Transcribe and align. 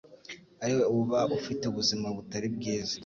ari 0.63 0.73
we 0.77 0.83
uba 0.97 1.19
ufite 1.37 1.63
ubuzima 1.67 2.07
butari 2.17 2.47
bwiza 2.55 2.95